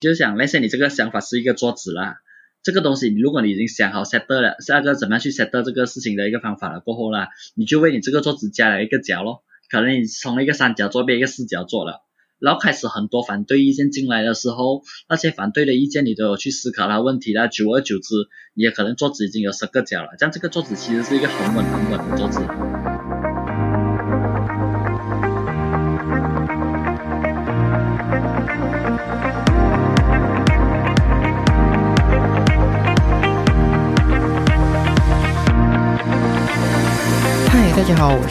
[0.00, 2.18] 就是想那些你这个想法是一个桌子啦，
[2.62, 12.04] 这个东西如果你已经想好 set 了，下个怎么样去 set 这个事情的一个方法了过后啦，你就为你这个桌子加了一个角咯，可能你从一个三角桌变一个四角桌了。
[12.40, 18.14] 然后开始很多反对意见进来的时候，那些反对的意见你都有去思考它问题啦，久而久之，
[18.54, 22.77] 你也可能桌子已经有十个角了，这样这个桌子其实是一个很稳很稳的桌子。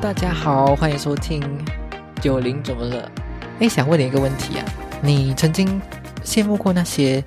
[0.00, 1.42] 大家好，欢迎收听
[2.22, 3.10] 九零怎么了？
[3.58, 4.64] 哎，想问你一个问题啊，
[5.02, 5.80] 你曾经
[6.22, 7.22] 羡慕过那些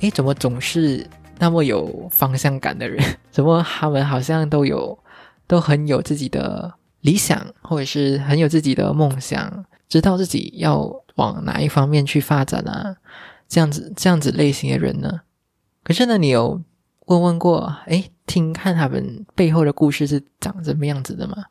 [0.00, 1.06] 哎，怎么总是
[1.38, 3.00] 那么有方向感的人？
[3.30, 4.98] 怎么他们好像都有
[5.46, 12.96] 都很有自己的理想，或者是很有自己的梦想，知道自己要往哪一方面去发展啊？
[13.48, 15.20] 这样子这样子类型的人呢？
[15.84, 16.60] 可是呢，你有
[17.06, 21.44] 问问过哎，听看他们背后的故事是长什么样子的吗？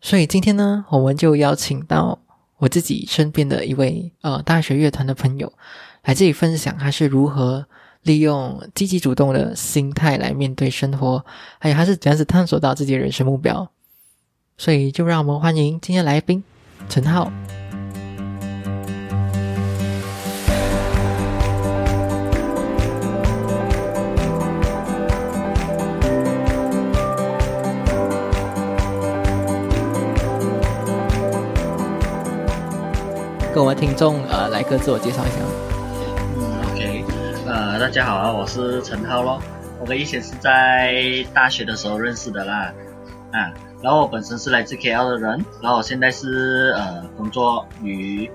[0.00, 2.18] 所以今天呢，我们就邀请到
[2.56, 5.52] 我自己身边的一位呃大学乐团的朋友，
[6.04, 7.66] 来这里分享他是如何
[8.02, 11.24] 利用积极主动的心态来面对生活，
[11.58, 13.70] 还有他是怎样子探索到自己的人生目标。
[14.56, 16.42] 所以就让我们欢迎今天来宾
[16.88, 17.30] 陈浩。
[33.60, 35.36] 跟我们听众呃来个自我介绍一下。
[36.34, 37.04] 嗯，OK，
[37.46, 39.38] 呃，大家好啊，我是陈浩咯。
[39.78, 41.04] 我跟以前是在
[41.34, 42.72] 大学的时候认识的啦，
[43.32, 48.30] 啊，然后我本身是来自 KL 的人，然后我现在是呃工作于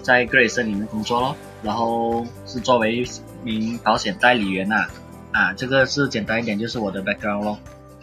[0.00, 3.06] 在 Grace 里面工作咯，然后是作为一
[3.42, 4.86] 名保险代理员呐，
[5.32, 7.58] 啊，这个是简单一点就是我的 background 咯。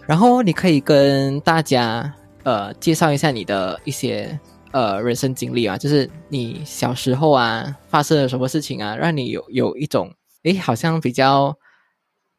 [0.05, 2.13] 然后你可以跟大家
[2.43, 4.37] 呃介绍一下你的一些。
[4.75, 10.13] 呃，人生经历啊，就是你小时候啊，发生了什么事情啊，让你有有一种，
[10.43, 11.57] 诶，好像比较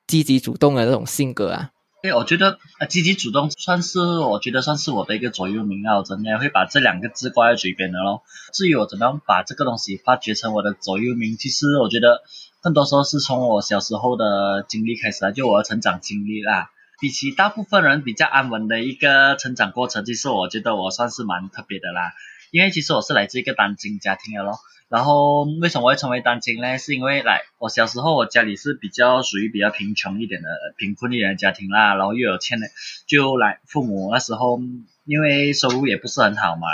[0.06, 1.70] 积极主动的这种性格啊。
[2.02, 8.20] 对，我觉得呃，积极主动算是，我觉得算是我的一个左右铭啊，我真的会把这两个字挂在嘴边的咯。
[8.52, 12.20] 至于我怎么样把这个东西发掘成我的左右铭，其实我觉得
[12.60, 16.68] 更多时候是从我小时候的经历开始啊，就我的成长经历啦。
[17.00, 22.12] 比起大部分人比较安稳的一个成长过程，其实我觉得我算是蛮特别的啦。
[22.50, 24.58] 因为其实我是来自一个单亲家庭的咯。
[24.88, 26.78] 然后为什么会成为单亲呢？
[26.78, 32.68] 是因为来我小时候我家里是比较属于比较贫穷一点的贫困一点的家庭啦，然后又有欠的，
[33.08, 34.60] 就来父母那时候
[35.04, 36.68] 因为收入也不是很好嘛，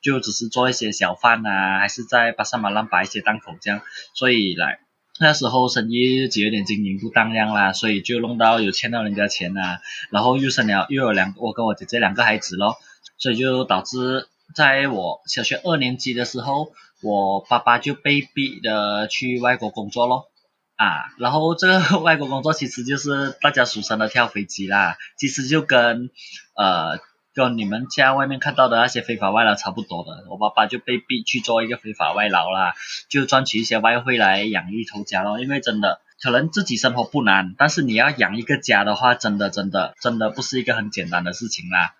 [0.00, 3.82] 就只是做一些小贩啊，还是在巴沙马浪摆一些档口这样，
[4.14, 4.80] 所以来。
[5.20, 9.78] 那时候生意就有点经营不当量啦，所以就弄到有欠到人家钱呐，
[10.10, 12.76] 然后又生了又有两我跟我姐姐两个孩子咯，
[13.16, 20.28] 所以就导致在我小学二年级的时候，我爸爸就被逼的去外国工作咯，
[20.76, 26.10] 啊，然后这个外国工作其实就是大家俗称的跳飞机啦，其实就跟
[26.54, 27.00] 呃。
[27.38, 32.74] 跟你们家外面看到的那些非法外劳差不多的，我爸爸就被逼去做一个非法外劳啦，
[33.08, 35.38] 就赚取一些外汇来养一头家咯。
[35.38, 41.94] 因为真的可能自己生活不难，但是你要养一个家的话，真的真的真的不是一个很简单的事情啦，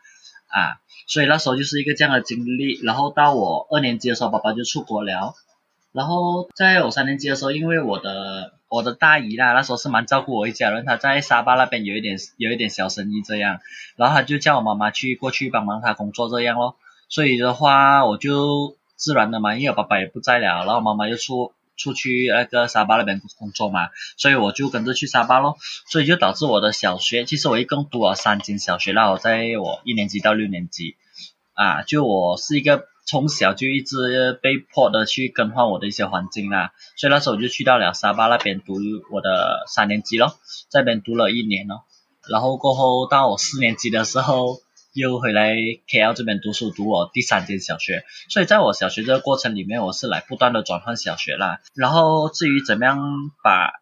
[0.48, 2.80] 啊，所以那时候就是一个这样的经历。
[2.82, 5.34] 然后到我二年级的时候，爸爸就出国了。
[5.92, 13.60] 然后在我三年级的时候，因为我的我的大姨啦，那时候是蛮照顾我一家人，她在沙巴那边有一点有一点小生意这样，
[13.96, 16.76] 然后她就叫我妈妈去过去帮忙她工作这样咯。
[17.08, 23.88] 所以的话，我就自然的嘛，因为我爸爸也不在了，然后妈妈就出出去那个沙巴那边工作嘛，
[24.18, 25.56] 所以我就跟着去沙巴咯。
[25.86, 30.96] 所以就导致我的小学，其实我一共读了三间小学啦，我在我一年级到六年级，
[31.54, 32.86] 啊，就我是一个。
[33.08, 38.74] 从小就一直被迫的去更换我的一些环境啦，所以那时候我就去到了沙巴那边读
[39.10, 40.38] 我的三年级咯，
[40.68, 41.84] 在边读了一年咯，
[42.28, 44.58] 然后过后到我四年级的时候，
[44.92, 48.04] 又回来 KL 这边读书，读我第三间小学。
[48.28, 51.60] 所以在我小学这个过程里面，我是来不断的转换小学啦。
[51.74, 53.00] 然后至于怎么样
[53.42, 53.72] 把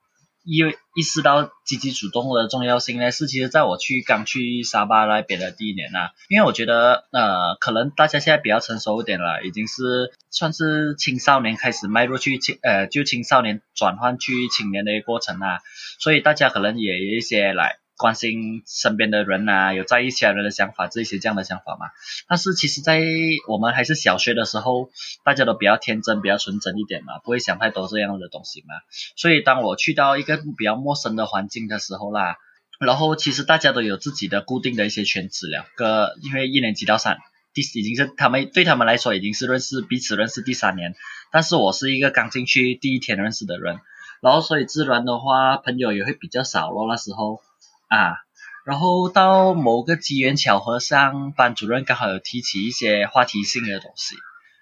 [0.46, 0.62] 意
[0.94, 3.10] 意识到积极主动的重要性呢？
[3.10, 15.58] 是其实在我去刚去沙巴那边的第一年呐，因为我觉得呃，可能大家现在比较成熟一点了，已经是算是青少年开始迈入去青呃，就青少年转换去青年的一个过程啊，
[15.98, 17.78] 所以大家可能也有一些来。
[17.96, 21.86] 关心身边的人呐，有在意其他人的想法，这些这样的想法嘛。
[22.28, 23.02] 但是其实，在
[23.48, 24.90] 我们还是小学的时候，
[25.24, 28.74] 大家都比较天真，比较纯真一点嘛，不会想太多这样的东西嘛。
[29.16, 32.36] 所以当我去到一个比较陌生的环境的时候啦，
[32.78, 37.16] 然后其实大家都有自己的固定的一些圈子了，个因为一年级到三，
[37.54, 40.94] 第已经是他们对他们来说已经是认识彼此认识第三年，
[41.32, 43.80] 但是我是一个刚进去第一天认识的人，
[44.20, 47.40] 然后所以自然的话朋友也会比较少咯，那时候。
[47.88, 48.16] 啊，
[48.64, 54.16] 然后到某个机缘巧合上，班主任刚好有提起一些话题性的东西，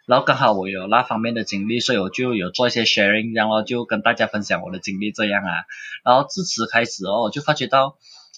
[0.06, 5.64] 然后刚好我有那方面的经历，所以我就有做一些 sharing，然后就跟大家分享我的经历这样啊。
[6.04, 7.96] 然后自此开始哦，我就发觉到，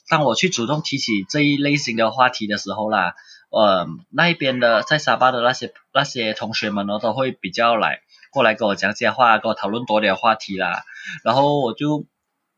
[0.09, 3.15] 当我去主动提起这一类型的话题的时候啦，
[3.51, 10.85] 呃，那一边的在沙巴的那些那些同学们呢，都会比较来过来跟我讲些话，跟我讨论多点话题啦，
[11.25, 12.07] 然后我就。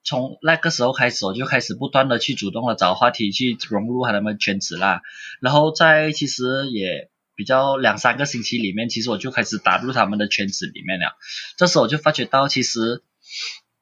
[0.08, 5.02] 从那个时候开始，我就开始不断的去主动的找话题去融入他们圈子啦。
[5.42, 11.14] 然后在其实也比较两三个星期里面，其实我就开始打入他们的圈子里面了。
[11.58, 13.02] 这时候我就发觉到，其实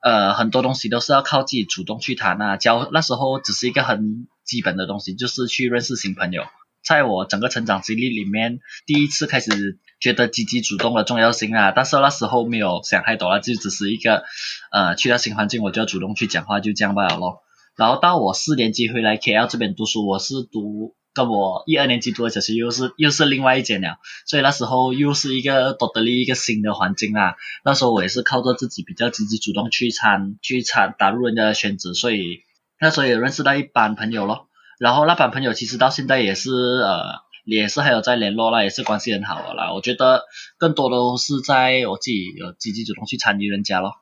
[0.03, 2.57] 呃很多东西都是要靠自己主动去谈啊。
[2.57, 6.43] 交那时候只是一个很基本的东西，就是去认识新朋友。
[6.87, 14.23] 在我整个成长经历里面，第一次开始觉得积极主动的重要性啊，但是那时候没有想太多了，就只是一个，
[14.71, 17.41] 呃，去到新环境我就要主动去讲话，就这样罢了咯。
[17.75, 27.35] 然后到我四年级回来 KL 这边读书，我是读跟我一二年级读的小学又是又是另外一间了，所以那时候又是一个多得力一个新的环境啊。
[27.65, 32.43] 那时候我也是靠着自己比较积极主动去参去参打入人家的圈子，所以
[32.81, 34.46] 那时候也认识到一班朋友咯。
[34.79, 39.73] 然后那班朋友其实到现在也是呃，也是还有在联络啦，也是关系很好的啦。
[39.73, 40.25] 我觉得
[40.59, 43.95] 更多都是在我自己有积极主动去参与人家咯。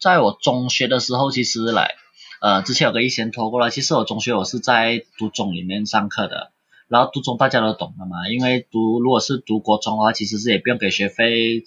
[0.00, 1.94] 在我中学的时候，其实来
[2.40, 6.52] 呃之前有个一先拖过来，其实我中学我是在读中里面上课的，
[6.88, 11.64] 然后读中大家都懂的嘛，因为读如果是读国中的话，其实是也不用给学费。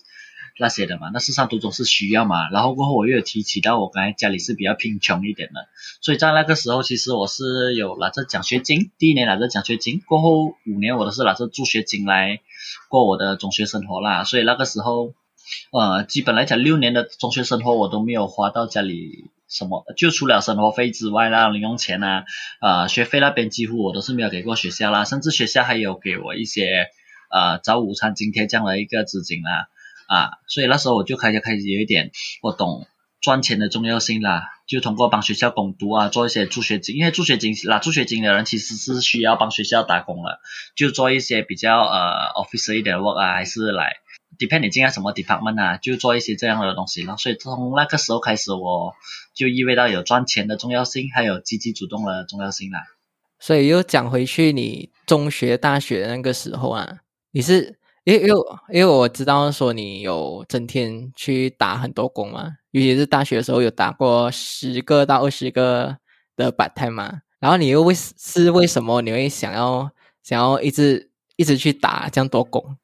[0.59, 5.67] 那些的嘛，那世上读中是需要嘛，然后过后我又有提起到我刚才家里是比较贫穷一点的，
[6.01, 12.41] 所以在那个时候其实我是有拿着奖学金，第一年拿着奖学金，过后五年我都是拿着助学金来
[12.89, 15.13] 过我的中学生活啦，所以那个时候，
[15.71, 22.25] 呃，基本来讲六年的中学生活我都没有花到家里什么，就除了生活费之外啦，零用钱啊，
[22.59, 26.87] 呃，学费那边几乎我都是没有给过学校啦，甚至学校还有给我一些
[27.31, 29.69] 呃早午餐津贴这样的一个资金啦。
[30.09, 32.09] 啊，所以那时候我就开始开始有一点，
[32.41, 32.87] 我懂
[33.21, 40.39] 赚钱的重要性啦，就通过帮学校攻读啊，做一些助学金，因为助学金拿助学金的人其实是需要帮学校打工了，
[40.75, 43.97] 就做一些比较呃 office 一点的 work 啊，还是来
[44.39, 47.15] depend 你进来什么 department 啊，就做一些这样的东西咯。
[47.17, 48.95] 所以从那个时候开始，我
[49.35, 52.79] 就意味到有赚钱的重要性，还有积极主动的重要性啦。
[53.37, 57.01] 所以又讲回去，你中学、大学那个时候啊，
[57.31, 57.78] 你是。
[58.13, 58.41] 因为
[58.71, 65.97] 因为我知道说你有整天去打很多工嘛，尤其是大学的时候有打过十个到二十个
[66.35, 69.91] 的摆摊嘛，然后你又为是为什么你会想要
[70.23, 72.77] 想要一直一直去打这样多工？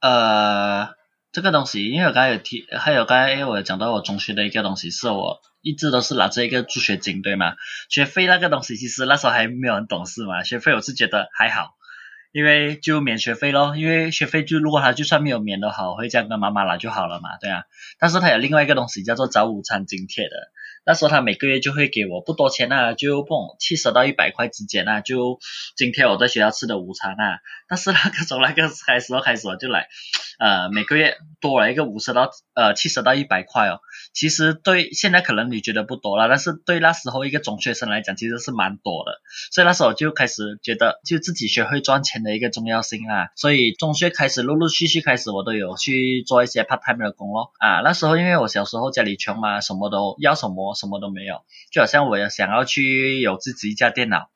[0.00, 0.88] 呃，
[1.32, 7.54] 这个东西，因为我刚才有提，还有刚才我有讲到我中学的一个东西，是我一直都是拿着一个助学金，对吗？
[7.88, 11.76] 学费那个东西其实那时候还没有很懂事嘛，学费我是觉得还好。
[12.36, 17.62] 因为就免学费咯，因为学费就如果他就算没有免的话，我会这样跟妈妈拿就好了嘛，对啊。
[17.98, 20.52] 但是他有另外一个东西叫做早午餐津贴的，
[20.84, 25.38] 那时候他每个月就会给我不多钱啊，就碰七十到一百块之间啊，就
[25.78, 27.38] 津贴我在学校吃的午餐啊。
[27.70, 29.88] 但是那个从那个开始开始我就来，
[30.38, 33.80] 呃，每个月多了一个五十到呃七十到一百块哦。
[34.12, 39.20] 其实对现在可能你觉得不多了，但是对那时候一个中学生来讲其实是蛮多的。
[39.50, 43.28] 所以那时候就开始觉得就自己学会赚钱的一个重要性啊。
[43.36, 47.52] 所以中学开始陆陆续续开始我都有去做一些 part time 的工咯。
[47.58, 54.30] 啊，那时候因为我小时候家里穷嘛，什么都要什么什么都没有，就好像我要想要去有自己一架电脑，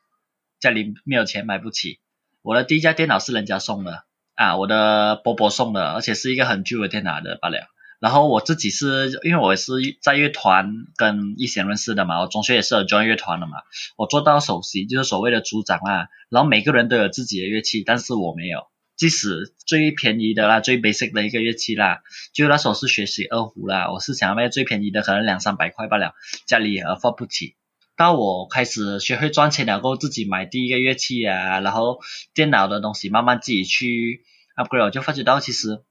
[0.61, 1.99] 家里没有钱买不起。
[2.42, 4.04] 我的第一架电脑是人家送的
[4.40, 7.59] 啊，我的伯伯送的，而且是一个很旧的电脑的罢了。
[8.00, 13.59] 然后我自己是因为我是在乐团跟一些认识的嘛，我中学也是有 join 乐团的嘛，
[13.99, 16.09] 我做到首席就是所谓的组长啦。
[16.30, 18.62] 然后每个人都有自己的乐器，但是我没有。
[18.97, 22.00] 即使最便宜的啦，最 basic 的一个乐器啦，
[22.32, 26.14] 就那时候是学习二胡啦，我是想买最便宜的，可能两三百块罢了，
[26.47, 27.56] 家里也 offer 不起。
[28.00, 31.99] 到我开始学会赚钱了过后，自己买第一个乐器啊，然后
[32.33, 34.23] 电脑的东西慢慢自己去
[34.57, 35.85] upgrade，就发觉到其实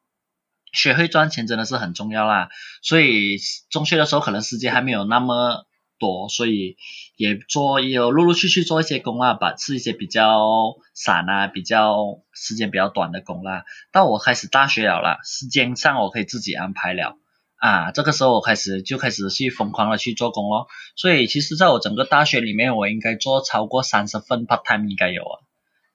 [0.73, 2.49] 学会赚钱真的是很重要啦。
[2.81, 3.37] 所以
[3.69, 5.67] 中学的时候可能时间还没有那么。
[5.99, 6.77] 多，所以
[7.17, 13.65] 也做也有陆陆续续做一些工啦，把是一些比较散啊，比较时间比较短的工啦。
[13.91, 17.17] 到我开始大学了啦，时间上我可以自己安排了
[17.59, 20.67] 啊，这个时候我开始就开始去疯狂的去做工咯。
[20.95, 25.45] 所以其实在我整个大学里面，我应该做超过三十份 part time 应该有啊。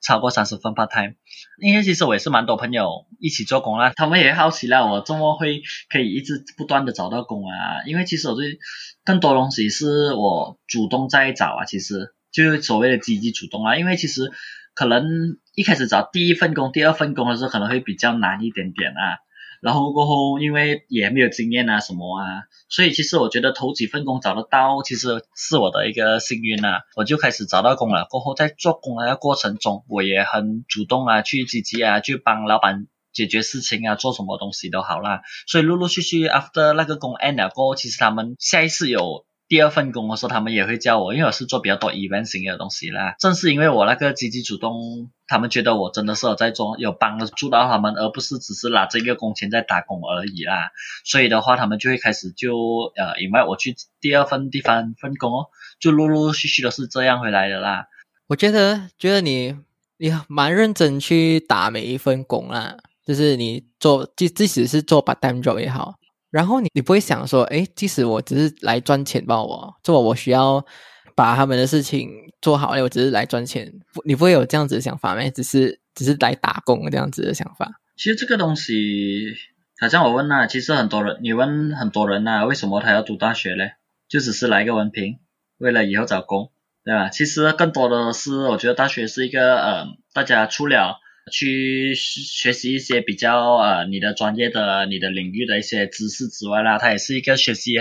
[0.02, 1.14] 超过三十分 part time，
[1.58, 7.82] 因为其实我也是蛮多朋友一起做工啦，他们也好奇了我怎么会可以一直不断的找到工啊？
[7.86, 8.58] 因为其实我对
[9.02, 14.30] 更多东西是我主动在找啊，其实就是所谓的积极主动啊，因为其实
[14.74, 19.23] 可能一开始找第一份工、第二份工的时候可能会比较难一点点啊。
[19.64, 26.82] 然后过后，因为也没有经验啊什么啊，所以其实我觉得头几份工找得到，其实是我的一个幸运啊。
[26.96, 28.04] 我就开始找到工了。
[28.10, 35.22] 过后在做工的过程中，我也很主动啊，去积极啊，去帮老板解决事情啊，做什么东西都好啦。
[35.46, 39.24] 所以陆陆续续 after 那个工 end 了过后，其实他们下一次有。
[39.46, 43.14] 第二份工的时候，他们也会叫我，因为我是做比较多 event 型的东西啦。
[43.18, 50.70] 正是因为我那个积极主动，他们觉得我真的是有在做，有帮助到他们，而不是只是拿这个工钱在打工而已啦。
[51.04, 52.56] 所以的话，他们就会开始就
[52.96, 55.46] 呃，因为我去第二份地方份工哦，
[55.78, 57.88] 就陆陆续续的是这样回来的啦。
[58.26, 59.54] 我觉得，觉得你
[59.98, 65.96] 你蛮认真去打每一份工啦，就是你做即即使是做 part time job 也好。
[66.34, 70.66] 然后你你不会想说，哎，即使我只是来赚钱吧，我做我需要
[71.14, 72.10] 把他们的事情
[72.42, 73.72] 做好，我只是来赚钱，
[74.04, 75.22] 你不会有这样子的想法吗？
[75.30, 77.80] 只是只是来打工这样子的想法。
[77.96, 79.32] 其实这个东西，
[79.78, 83.74] 好像我问呐，其实很多人，你问很多人呐，为什么他要读大学嘞？
[84.08, 85.20] 就只是来一个文凭，
[85.58, 86.50] 为了以后找工，
[86.84, 87.10] 对吧？
[87.10, 90.98] 其实更多的是，我觉得大学是一个，呃，大家出了。
[91.32, 97.72] 去学习一些比较呃你的专业的你的领域的一些知识之外啦，它也是一个学习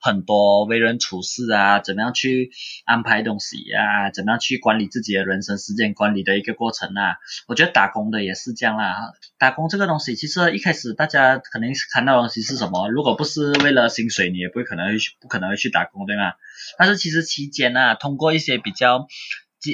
[0.00, 2.50] 很多为人处事啊，怎么样去
[2.84, 7.16] 安排东西啊，怎么样去管理自己的人生时间管理的一个过程啊。
[7.48, 16.34] 我觉得打工的也是这样啦，打工这个东西其实一开始大家肯定看到东西是什么，如果不是为了薪水，你也不会可能会去不可能会去打工对吗？
[16.78, 19.08] 但是其实期间呢，通过一些比较。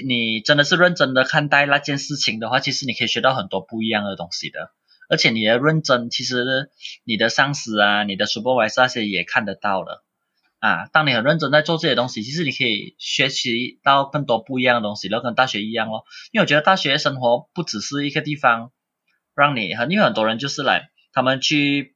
[0.06, 4.70] 你真的是认真的看待那件事情的话，其实你可以学到很多不一样的东西的。
[5.08, 6.70] 而且你的认真，其实
[7.04, 10.02] 你的上司啊、你的 supervisor 那些也看得到的。
[10.58, 16.02] 啊，当你很认真在做这些东西，其实你可以学习到更多不一样的东西，然后跟大学一样哦。
[16.32, 18.72] 因为我觉得大学生活不只是一个地方
[19.34, 21.94] 让你，很，因为很多人就是来，他们去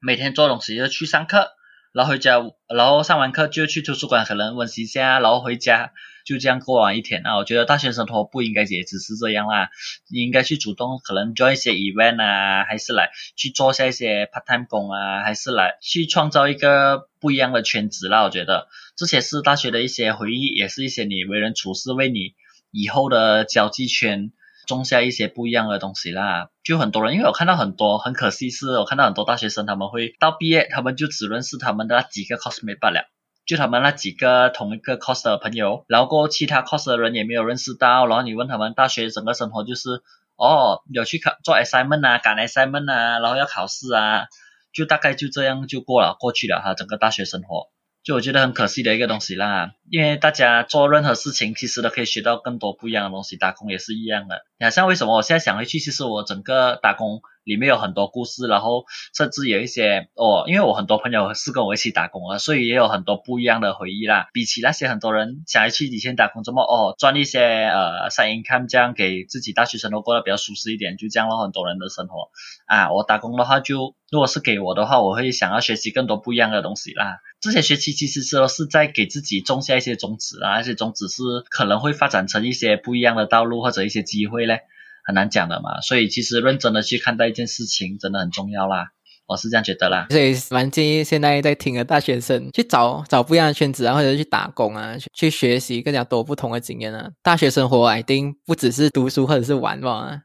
[0.00, 1.50] 每天做东西，就去上课。
[1.92, 5.92] 然后回家，然后上完课就去图书馆，可能温习一下，然后回家
[6.26, 7.38] 就这样过完一天啊。
[7.38, 9.70] 我觉得大学生活不应该也只是这样啦，
[10.10, 18.24] 你应该去主动可能做一些 event 啊，还是来去做下一些 part time 工啊，还是来去创造一个不一样的圈子啦。
[18.24, 22.34] 我觉得这些是大学的一些回忆，也是一些你为人处事，为你
[22.70, 24.32] 以后的交际圈。
[24.66, 33.08] 种下一些不一样的东西啦，就很多人，因为我看到很多，很可惜是我看到很多大学生，他们会到毕业，他们就只认识他们的那几个 cosmate 罢了，
[33.46, 40.02] 就他们那几个同一个 cos 的朋友，然后过其他 cos 的人也没有认识到，然后你问他们大学整个生活就是，
[40.34, 44.26] 哦，有去考做 assignment 啊，赶 assignment 啊，然后要考试啊，
[44.72, 47.68] 就大概就这样就过了，过去了哈，整个大学生活。
[48.02, 54.42] 就我觉得很可惜的一个东西啦，因为大家做任何事情其实都可以学到更多不一样的东西，打工也是一样的。
[54.58, 57.20] 你像为什么我现在想回去，其实我整个打工。
[57.46, 58.84] 里面有很多故事，然后
[59.14, 64.28] 甚至有一些哦，因为我很多朋友是跟我一起打工的，所以也有很多不一样的回忆啦。
[64.32, 72.30] 比起那些很多人想要去以前打工，这么哦赚一些呃 side income，这样给自己大学生活过得比较舒适一点，就这样了很多人的生活
[72.66, 72.92] 啊。
[72.92, 77.20] 我打工的话，就如果是给我的话，我会想要学习更多不一样的东西啦。
[77.40, 84.62] 这些学期其实是都是在给自己种下一些种子啊，那些种子是可能会发展成一些不一样的道路或者一些机会嘞。
[85.06, 88.88] 很难讲的嘛，所以其实认真的去看待一件事情真的很重要啦，
[89.26, 90.08] 我是这样觉得啦。
[90.10, 97.08] 所以蛮建议现在在听的大学生去找找不一样的圈子啊，或者去打工啊，去学习更加多不同的经验啊。
[97.22, 100.22] 大学生活一定不只是读书或者是玩嘛。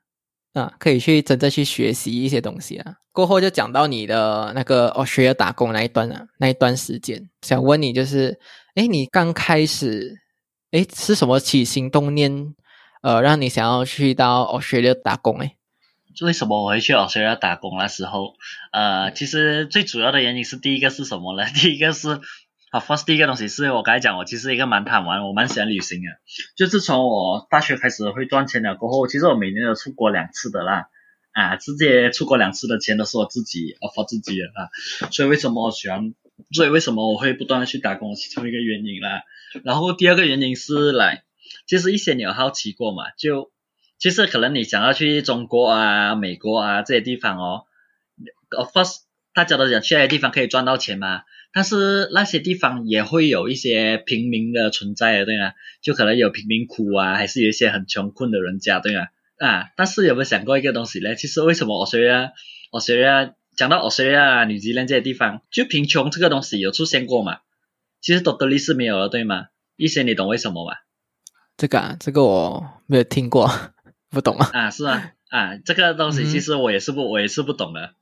[0.54, 2.96] 啊，可以去真正去学习一些东西啊。
[3.14, 8.38] 过后就讲到你的那个哦，学打工那一段啊，那一段时间，想问你就是，
[8.76, 10.14] 哎，你刚开始，
[10.72, 12.54] 哎，是什么起心动念，
[13.02, 15.40] 呃，让你想要去到澳大利亚打工？
[15.40, 15.56] 哎，
[16.22, 17.78] 为什么我会去澳大利亚打工？
[17.78, 18.36] 那时候，
[18.72, 21.46] 呃，其实最主要的原因是第一个是什么呢？
[21.54, 22.20] 第一个是。
[22.74, 26.08] 好，first 第一个东西是我刚才讲，我其实一个蛮贪玩，我蛮喜欢旅行的。
[26.56, 30.86] 就是从我大学开始会赚钱了过后，其实我每年都出国两次的啦，
[31.34, 34.72] 啊，直接出国两次的钱都是我自己 offer 自己的啊。
[35.12, 36.14] 所以为什么我喜欢？
[36.54, 38.16] 所以为什么我会不断的去打工？
[38.16, 39.24] 其中一个原因啦。
[39.66, 41.24] 然后第二个原因是来，
[41.72, 43.12] 其实一些你有好奇过嘛？
[43.18, 43.50] 就
[43.98, 47.64] 其实可能你想要去中国啊、美国啊这些地方哦
[48.58, 48.98] ，of course
[49.34, 51.22] 大家都想去那些地方可以赚到钱嘛。
[51.54, 55.54] 但是那些地方也会有一些平民的存在的，对吗？
[55.82, 59.08] 就可能有贫民窟啊，还是有一些很穷困的人家，对吗？
[59.38, 61.16] 啊，但是有没有想过一个东西呢？
[61.16, 62.34] 其实为什么我虽然
[62.74, 67.40] 我虽然讲到我虽然女吉兰这些地方，就贫穷这个东西有出现过嘛？
[68.02, 69.46] 其实多德利是没有了，对吗？
[69.78, 70.76] 一些你懂为什么吗？
[71.62, 73.48] 这个啊，这个我没有听过，
[74.10, 74.50] 不懂啊。
[74.52, 77.94] 啊，是啊，啊，这个东西其实我也是不，我也是不懂的。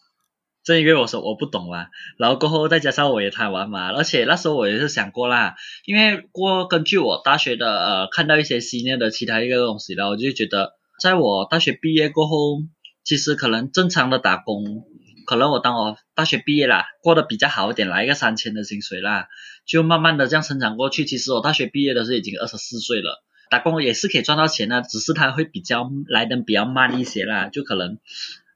[0.64, 1.88] 正因为我说我不懂嘛，
[2.18, 12.62] 然后过后再加上我也贪玩嘛，而且那时候我也是想过啦，因为过根据我大学的呃看到一些新念的其他一个东西了，我就觉得在我大学毕业过后，
[13.04, 14.86] 其实可能正常的打工，
[15.28, 19.28] 可能我当我大学毕业啦，过得比较好一点，来一个三千的薪水啦，
[19.66, 21.04] 就慢慢的这样成长过去。
[21.04, 27.98] 其实我大学毕业的时候已经二十四岁了，打工也是可以赚到钱的，只是它会比较来的比较慢一些啦，就可能。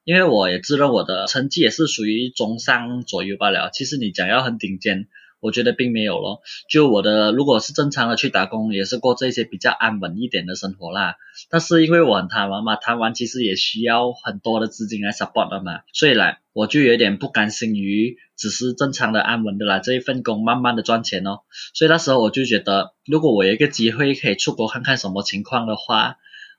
[0.05, 3.69] 因为我也自认我的成绩也是属于中上左右罢了。
[3.71, 5.07] 其实你讲要很顶尖，
[5.43, 6.41] 我觉得并没有咯。
[6.69, 11.17] 就我的，如果是正常的去打工，也是过这些比较安稳一点的生活啦。
[11.49, 21.41] 但是因为我很贪玩嘛，贪玩其实也需要很多的资金来 support 的嘛，所以来我就有点不甘心于只是正常的安稳的啦这一份工，慢慢的赚钱哦。
[21.73, 26.15] 所以那时候我就觉得，如果我有一个机会可以出国看看什么情况的话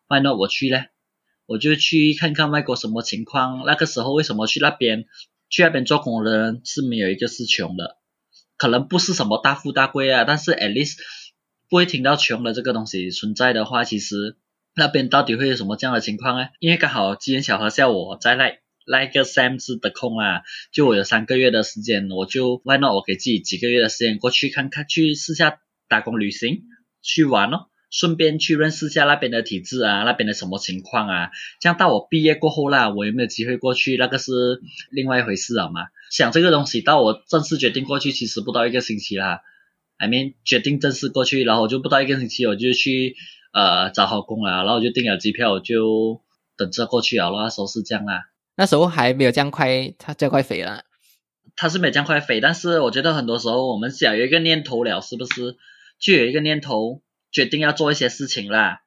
[0.08, 0.90] ，Why not 我去嘞？
[1.46, 3.64] 我就去看看外国什么情况。
[3.64, 5.06] 那个时候为什么去那边？
[5.50, 7.98] 去那边做工的人是没有一个是穷的，
[8.64, 10.96] 可能不是什么大富大贵啊，但是 at least
[11.68, 14.38] 不会听到穷的这个东西存在的话，其实
[14.74, 16.48] 那边到底会有什么这样的情况呢？
[16.60, 20.40] 因为刚好机缘巧合下我在那那个 Sam 是的空啊，
[20.72, 26.62] 就我有三个月的时间，我就 Why not 我给自己几个月的时间过去看看，去试下打工旅行，
[27.02, 27.68] 去玩咯。
[27.94, 31.30] 顺便去认识下那边的体制啊，那边的什么情况啊？
[31.60, 33.96] 这样到我毕业过后啦，我有没有机会过去？
[33.96, 34.32] 那个是
[34.90, 35.86] 另外一回事了嘛。
[36.10, 39.42] 想这个东西，到我正式决定过去，其实不到一个星期啦。
[39.96, 43.14] I mean 决定正式过去，然后我就不到一个星期，我就去
[43.52, 46.20] 呃找好工了，然后我就订了机票，我就
[46.56, 47.28] 等着过去啊。
[47.28, 48.22] 那时候是这样啦。
[48.56, 50.82] 那时候还没有这样快，他这样快飞了。
[51.54, 55.56] 他是没这样快飞，但是我觉得很多时候我们想有一个念头了，是不是？
[56.00, 57.03] 就有一个念头。
[57.34, 58.80] 决定要做一些事情啦，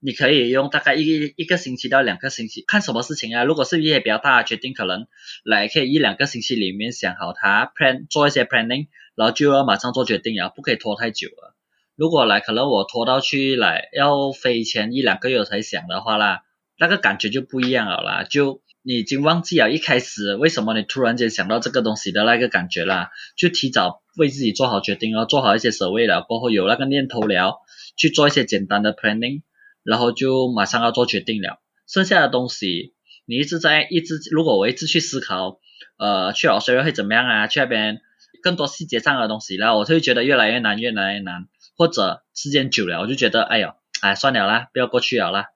[0.00, 3.44] 你可以用大概一一个星期到两个星期，看什么事情啊。
[3.44, 5.06] 如果是一些比较大的决定，可能
[5.44, 11.54] 来可以一两个星期里面想好它，plan 做一些 planning，然后就要马上做决定啊，不可以拖太久了。
[11.94, 16.42] 如果来可能我拖到去来要飞前一两个月才想的话啦，
[16.76, 27.60] 那个感觉就不一样了啦，就你已经忘记了一开始为什么你突然间想到这个东西的那个感觉啦，就提早为自己做好决定，然后做好一些守卫了，过后有那个念头了。
[27.96, 29.42] 去做一些简单的 planning，
[29.82, 31.60] 然后就马上要做决定了。
[31.86, 32.94] 剩下的东西，
[33.26, 35.58] 你一直在一直，如果我一直去思考，
[35.98, 37.46] 呃，去澳大利亚会怎么样啊？
[37.46, 38.00] 去那边
[38.42, 41.48] 更多细节上的东西，然后我就会觉得越来越难，越来越难。
[41.76, 45.46] 或者时间久了，我就觉得，哎呦，哎，算了啦，不要过去了啦。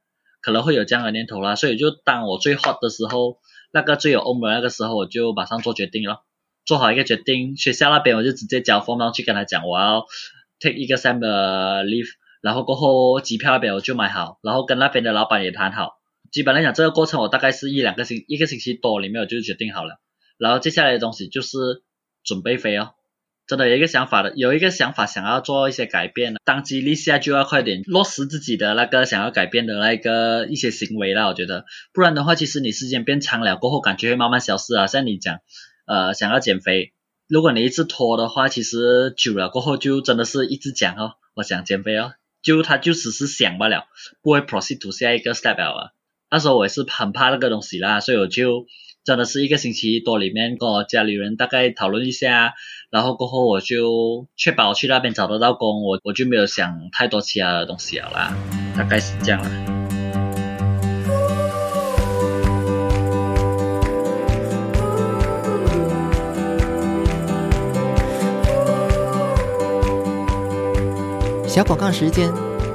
[0.41, 1.57] 可能会有这样的念头啦。
[1.57, 3.39] 所以就当我最 hot 的时候，
[3.73, 6.23] 那个最有 o m 那个时候，我就马上做决定了，
[6.65, 7.57] 做好一个决定。
[7.57, 10.07] 学校那边我就直接交 form 去跟他讲，我要
[10.59, 12.09] take 一个 sem 的 leave。
[12.47, 15.95] 然后过后机票那边我就买好，然后跟那边的老板也谈好。
[16.31, 19.99] 基本来讲这个过程我大概是一两个星一个星期多里面我就决定好了。
[20.39, 21.59] 然后接下来的东西就是
[22.23, 22.91] 准备飞哦。
[23.49, 31.27] 真的有一个想法的，有一个想法想要做一些改变，当机立下就要快点落实自己的那个想要改变的那个一些行为了。
[31.27, 34.87] 我觉得不然的话，其实你时间变长了过后，感觉会慢慢消失啊。
[34.87, 35.41] 像你讲，
[35.87, 36.93] 呃，想要减肥，
[37.29, 42.13] 如果你一直拖的话，其实久了过后就真的是一直讲哦，我想减肥哦。
[42.43, 43.87] 就他就只是想罢了，
[44.23, 45.95] 不会 proceed to 下一个 step 了。
[46.31, 48.67] 那时候我也是很怕那个东西啦，所以我就
[49.05, 52.55] 真的是一个星期多里面跟我家里人大概讨论一下，
[52.91, 58.37] 然后过后我就确保去那边找得到工，我我就没有想太多其他的东西了啦，
[58.77, 59.86] 大概是这样啦。
[71.57, 72.31] 小广告时间，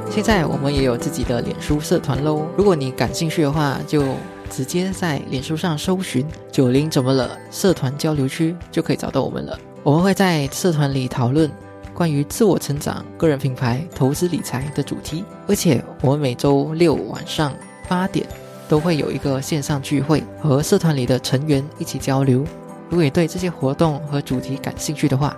[0.10, 2.48] 现在我们也有自己的脸书社团喽。
[2.58, 4.04] 如果你感兴趣的话，就
[4.50, 9.56] 直接在脸书上搜寻“九零怎么了”社团交流区，就可以找到我们了。
[9.84, 11.48] 我们会在社团里讨论
[11.94, 17.54] 关于自我成长、个人品牌、投资理财的主题，而且我们每周六晚上
[17.88, 18.26] 八点
[18.68, 22.44] 都会有一个线上聚会，和社团里的成员一起交流。
[22.92, 25.34] 如果你对这些活动和主题感兴趣的话，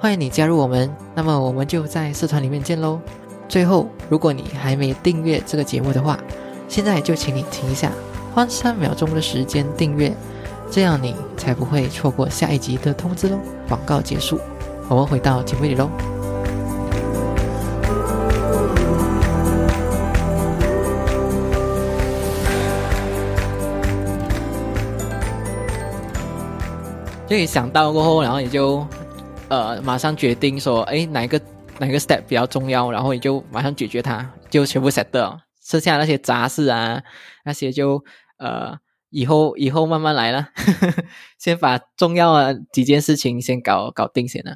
[0.00, 0.92] 欢迎你加入我们。
[1.14, 3.00] 那么我们就在社团里面见喽。
[3.48, 6.18] 最后，如果你还没订阅这个节目的话，
[6.68, 7.92] 现在就请你停一下，
[8.34, 10.12] 花三秒钟的时间订阅，
[10.68, 13.38] 这样你才不会错过下一集的通知喽。
[13.68, 14.40] 广告结束，
[14.88, 16.15] 我们回到节目里喽。
[27.28, 28.86] 就你想到过后，然后你就
[29.48, 31.40] 呃马上决定说，哎，哪一个
[31.80, 37.02] 哪个 step 比较重要，然后你就马上解决它，就全部 set 掉，剩下那些杂事啊，
[37.44, 38.04] 那些就
[38.38, 38.78] 呃
[39.10, 40.50] 以后以后慢慢来了，
[41.36, 44.52] 先把重要的几件事情先搞搞定先了。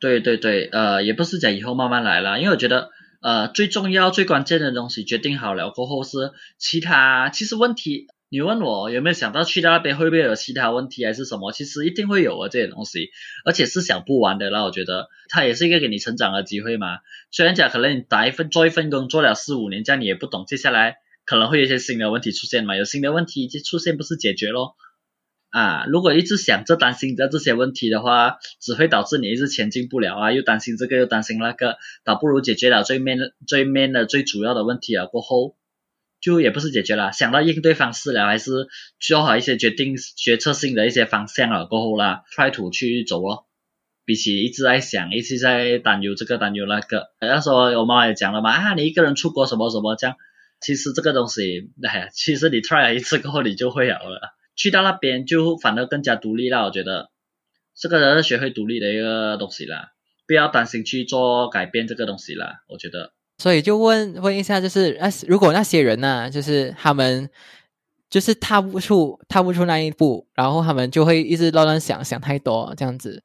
[0.00, 2.88] 对对对，呃，也不是讲以后慢慢来了，因为我觉得
[3.20, 8.06] 呃最重要最关键的东西决定好了过后是其他，其实问题。
[8.30, 11.50] 你问我有没有想到去到那边会不会有其他问题还是什么？
[11.50, 13.08] 其实一定会有啊这些东西，
[13.46, 14.64] 而且是想不完的那。
[14.64, 16.98] 我觉得它也是一个给你成长的机会嘛。
[17.30, 22.76] 虽然讲可能你打一份做一份工做了四五年，这样你也不懂接下来可能会有一些新的问题出现嘛。
[22.76, 24.76] 有新的问题就出现不是解决咯
[25.48, 25.86] 啊！
[25.88, 30.32] 如果一直想着担心着这些问题的话，只会导致你一直前进不了啊。
[30.32, 35.56] 又担心这个又担心那个，倒不如解决了最面最面的最主要的问题啊过后。
[36.20, 38.66] 就也不是解决了，想到应对方式了，还是
[38.98, 43.46] 做好一些决定、决策性的一些方向了过后啦，try to 去走咯。
[44.04, 50.16] 比起一直在想，一直在担忧这个担忧那个，那时候我妈妈也讲了嘛，啊，你一个人出国什么什么这样，
[50.60, 56.64] 其实这个东西，哎，其实你 try 一次过后你就会有了，去到那边就反而更加独立了。
[56.64, 57.10] 我觉得
[57.76, 59.92] 这个人是学会独立的一个东西啦，
[60.26, 63.12] 不要担心去做改变这个东西啦，我觉得。
[63.38, 67.30] 所以就问问一下，就是那如果那些人呢，就是他们
[68.10, 73.22] 就是踏不出踏不出那一步，然后他们就会一直乱乱想想太多这样子，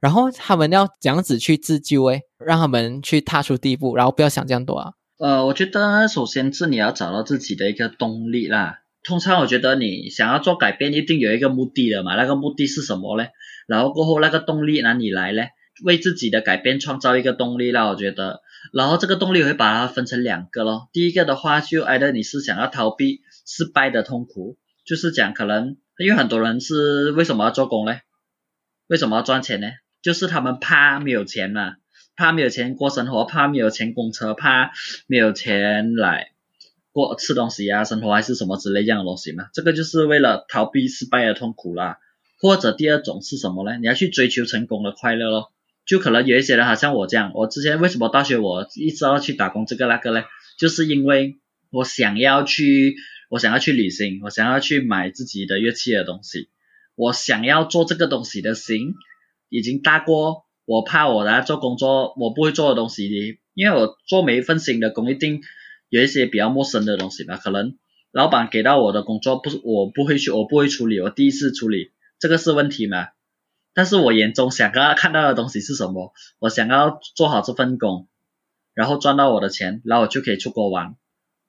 [0.00, 4.94] 然后他们要这样子去自救诶，让他们去踏出第一步，然后不要想这样多啊。
[5.18, 8.80] 呃，我觉得首先是你要找到自己的一个动力啦。
[9.04, 12.16] 通常我觉得你想要做改变，一定有一个目的的嘛。
[12.16, 13.30] 那个目的是什么嘞？
[13.68, 15.50] 然后过后那个动力哪里来嘞？
[15.84, 18.40] 为自己的改变创造一个动力啦，我觉得。
[18.72, 20.88] 然后这个动力会把它分成两个咯。
[20.92, 27.98] 第一个的话，就挨着你是想要逃避失败的痛苦，就是讲可能因为很多人是为什么要做工呢？
[28.86, 29.68] 为什么要赚钱呢？
[30.02, 31.76] 就是他们怕没有钱嘛，
[32.16, 34.72] 怕没有钱过生活，怕没有钱供车，怕
[35.06, 36.32] 没有钱来
[36.92, 39.48] 过吃东西啊，生活还是什么之类这样的东西嘛。
[39.52, 41.98] 这个就是为了逃避失败的痛苦啦。
[42.40, 43.78] 或者第二种是什么呢？
[43.78, 45.52] 你要去追求成功的快乐咯。
[45.84, 50.24] 就可能有一些人好像我这样，我之前为什么大学我一直要去打工这个那个嘞？
[50.58, 51.38] 就是因为
[51.70, 52.94] 我想要去，
[53.30, 56.48] 我想要去旅行，我想要去买自己的乐器的东西，
[56.94, 58.94] 我想要做这个东西的心
[59.48, 65.40] 已经大过我怕我来做工作我不会做的东西，因为我做每一份新的工一定
[65.88, 67.76] 有一些比较陌生的东西吧，可能
[68.12, 71.90] 老板给到我的工作不是我不会去，我不会处理，我第一次处理，
[72.20, 73.08] 这个是问题吗？
[73.74, 76.12] 但是我眼中想要看到的东西是什么？
[76.38, 78.06] 我想要做好这份工，
[78.74, 80.94] 然后赚到我的钱，然后我就可以出国玩。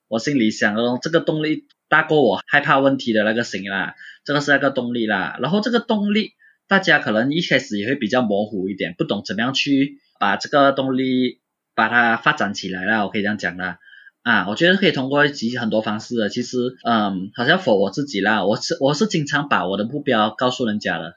[0.07, 5.37] 我心里想的这个动力大过我害怕问题的那个心啦，这个是那个动力啦。
[5.41, 6.31] 然后这个动力，
[6.67, 11.41] 大家可能一开始也会比较模糊一点，不懂怎么样去把这个动力
[11.75, 13.03] 把它发展起来啦。
[13.05, 13.79] 我可以这样讲啦。
[14.21, 16.29] 啊，我觉得可以通过几很多方式的。
[16.29, 21.15] 其实，嗯，好像否我自己啦，我是我是经常把我的目标告诉人家的。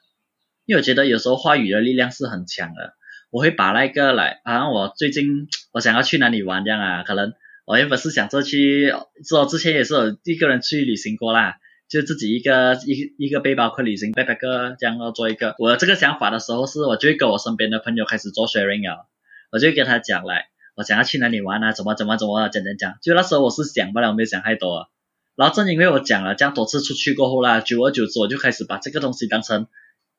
[0.66, 2.94] 因为我觉得有时候话语的力量是很强的，
[3.30, 8.92] 我会把那个来，好像我最近 我想要去哪里玩这样啊，可能我原本是想着去，
[9.24, 11.54] 说之前也是有一个人去旅行过啦，
[11.88, 19.06] 就自己一个一一个背包客旅行背包客这样做一个，我这个想法的时候是，我就会跟我身边的朋友开始做 sharing 啊，
[19.52, 24.88] 我就跟他讲来，我想要去哪里玩啊，怎么怎么怎么讲讲讲，就那时候我是想不了，没想太多，
[25.36, 29.68] 然后正因为我讲了这样多次出去过后啦，久而久之我就开始把这个东西当成。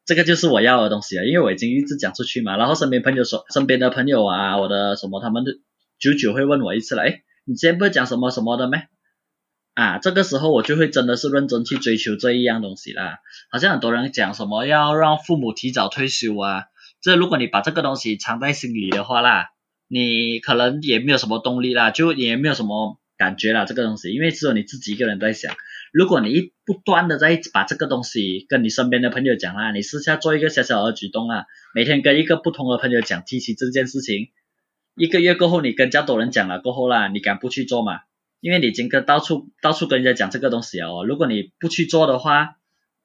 [0.08, 5.52] 这个就是我要的东西啊，因为我已经一直讲出去嘛，然后身边朋友说，身边的朋友啊，我的什么，他们都
[6.00, 8.84] 久久会问我一次了，哎，你之前不是讲什么什么的没？
[9.74, 13.20] 啊，这个时候我就会真的是认真去追求这一样东西啦。
[13.52, 16.64] 好像很多人讲什么要让父母提早退休啊，
[17.02, 19.50] 这如果你把这个东西藏在心里的话啦，
[19.90, 25.54] 你可能也没有什么动力啦，就也没有什么感觉啦，这个东西，因为只有你自己一个人在想。
[25.92, 34.30] 如果你一不断的在把这个东西跟你身边的朋友讲啦，你私下做一个小小的举动啊，每天跟一个不同的朋友讲提起这件事情，
[34.96, 38.02] 一个月过后你跟较多人讲了过后啦，你敢不去做嘛？
[38.42, 42.57] 因为你已经跟到处到处跟人家讲这个东西哦，如果你不去做的话。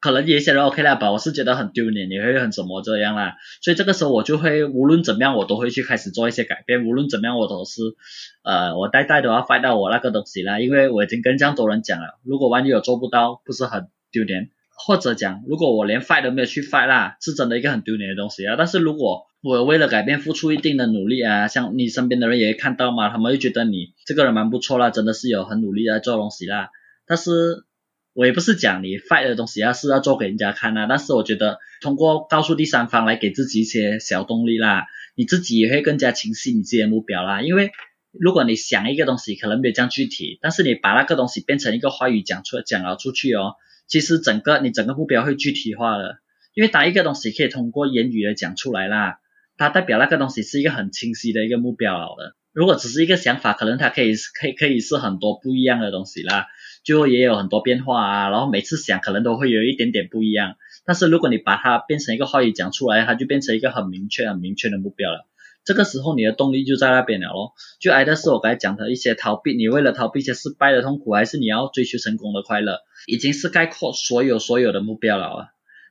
[0.03, 3.37] 可能有些人 OK 了吧，我是觉得很丢脸，你会很怎么这样啦？
[3.61, 6.85] 所以这个时候我就会无论怎么样，我都会去开始做一些改变。
[6.89, 7.83] 无论怎么样，我都是，
[8.43, 10.59] 呃，我代代都要发到我那个东西啦。
[10.59, 14.51] 因为我已经跟这样多人讲了，如果万一有做不到，不是很丢脸？
[14.75, 18.57] 或者讲，如果我连 fight 都没有去 fight 啦，是真的一个很丢脸的东西啊。
[18.59, 26.71] 但是如果我为了改变付出一定的努力啊，像你身边的人也会看到嘛，他们会觉得你这个人蛮不错啦，真的是有很努力在做东西啦。
[27.07, 27.63] 但是。
[28.15, 37.41] 我也不是讲你 fight 的东西要是要做给人家看啊，但是我觉得通过告诉第三方来给自己一些小动力啦，你自己也会更加清晰你自己的目标啦。
[37.41, 37.71] 因为
[38.11, 43.55] 如果你想一个东西可能没有这样具体，但是你把那个东西变成一个话语讲出讲了出去哦，
[43.87, 46.19] 其实整个你整个目标会具体化了。
[46.53, 49.21] 因为当一个东西可以通过言语的讲出来啦，
[49.57, 52.37] 它代表那个东西是一个很清晰的一个目标了的。
[52.53, 56.49] 如果只是一个想法，可能它可以可以可以是很多不一样的东西啦。
[56.85, 65.29] 就也有很多变化啊，然后每次想可能都会有一点点不一样，但是如果你把它变成一个话语讲出来，它就变成一个很明确、很明确的目标了。
[65.65, 67.53] 这个时候你的动力就在那边了咯。
[67.81, 75.47] 就挨的是我刚才讲的一些逃避，你为了逃避一些失败的痛苦，还是你要追求成功的快乐，已经是概括所有所有的目标了啊。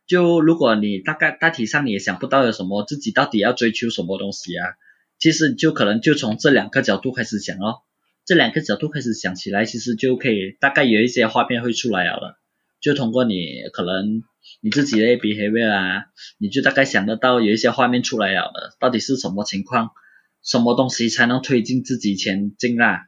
[0.08, 4.76] 就如果你大概大体上你也想不到有什么自己到底要追求什么东西啊，
[5.20, 7.80] 其实就可能就从这两个角度开始想哦。
[8.26, 12.38] 这两个角度开始想起来，其实就可以大概有一些画面会出来了。
[12.80, 13.36] 就通过你
[13.74, 14.24] 可能
[14.62, 16.06] 你自己的 behavior 啊，
[16.40, 19.92] 你就大概想得到有一些画面出来了的，到底是什么情况，
[20.44, 23.08] 什么东西才能推进自己前进啦？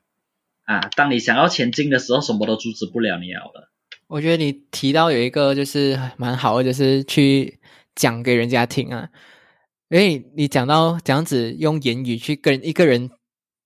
[0.66, 3.70] 啊，当你想要前进的时候，什么都阻止不了你了的。
[4.08, 7.60] 我觉得你提到有一个就是蛮好的，就是去
[7.96, 9.10] 讲给人家听啊，
[9.90, 13.10] 诶你讲到这样子用言语去跟一个人。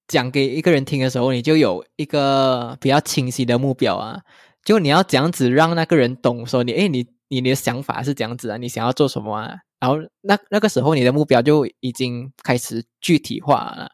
[0.07, 4.21] 讲给一个人听的时候，你就有一个比较清晰的目标啊。
[4.63, 9.55] 就你要这样子让那个人懂，说你，哎，你你的想法是这样子啊，你想要做什么啊？
[9.79, 13.91] 然后那那个时候，你的目标就已经开始具体化了。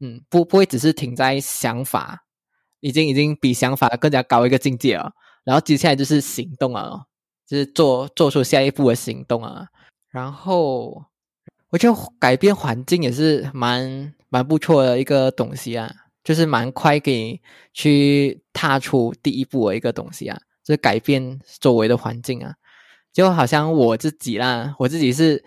[0.00, 2.24] 嗯，不不会只是停在想法，
[2.80, 5.12] 已经已经比想法更加高一个境界了。
[5.44, 7.02] 然后接下来就是行动啊，
[7.46, 9.66] 就是做做出下一步的行动啊。
[10.10, 11.04] 然后
[11.70, 14.14] 我觉得改变环境也是蛮。
[14.32, 15.92] 蛮不错的一个东西啊，
[16.24, 17.38] 就是蛮快给
[17.74, 22.54] 去踏出第一步的一个东西啊，就是改变周围的环境啊，
[23.12, 25.44] 就好像我自己啦，我自己是，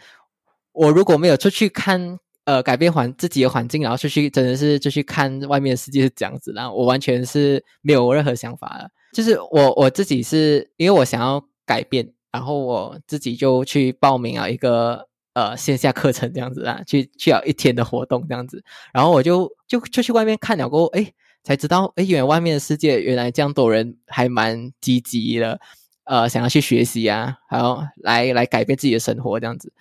[0.72, 15.08] 我如果没有出去看，呃，改变环自己的环境，然后出去真的是就去看外面的世界是这样子，然后我完全是没有任何想法的，就是我我自己是因为我想要改变，然后我自己就去报名了一个。
[15.36, 21.12] 呃，线下课程这样子啊，去去了一天的活动这样子，然后我就就就去外面看了过后，哎，
[21.44, 25.60] 才知道，哎，原来外面的世界原来这样多人还蛮积极的，
[26.06, 29.74] 呃，想要去学习啊，还有来来改变自己的生活这样子，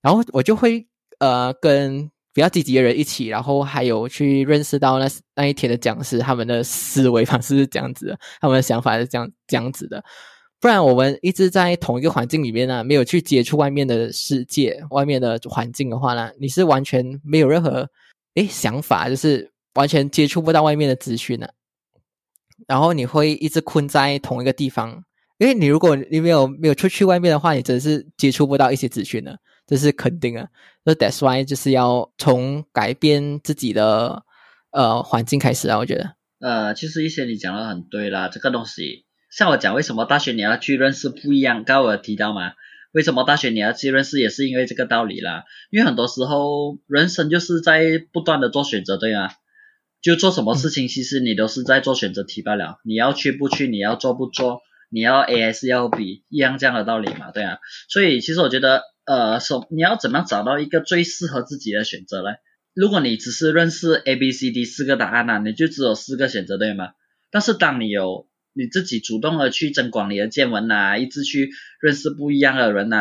[0.00, 0.86] 然后我就会
[1.18, 10.04] 呃跟比较积极的人一起，然后还有去认识到那那一天的讲师他们的思维方式是这样子的，他们的想法是这样这样子的。
[10.60, 17.88] 不然我们一直在同一个环境里面呢，没有去接触外面的世界、外面的环境的话呢，你是完全没有任何
[18.34, 21.48] 诶想法，就是完全接触不到外面的资讯呢。
[22.68, 25.02] 然后你会一直困在同一个地方，
[25.38, 30.46] 因为你如果你没有没有出去外面的话，你真是接触不到一些资讯的，这是肯定的。
[30.84, 34.22] 那 That's why 就是要从改变自己的
[34.72, 36.16] 呃环境开始啊，我觉得。
[36.40, 39.06] 呃，其实一些你讲的很对啦，这个东西。
[39.30, 41.64] 像我讲，为什么大学你要去认识不一样？
[41.64, 42.52] 刚刚我提到嘛，
[42.92, 45.44] 为什么大学你要去认识，也是因为这个道理啦。
[45.70, 49.30] 因为很多时候人生就是在不断的做选择，对吗？
[50.02, 52.78] 就做什么事情，其实你都是在做选择题罢了。
[52.84, 57.58] 你要去不去，你要做不做，你要 A 还是要 B，一样这样的道理嘛，对啊。
[57.88, 62.30] 所以其实我觉得，呃，说你要怎么样找到一个最适合自己的选择呢？
[62.72, 66.92] 如果你只是认识 A、B、C、D 四个答案呢，你就只有四个选择，对吗？
[67.30, 72.96] 但是当你有你自己主动的去增广你的见闻呐，一直去认识不一样的人呐，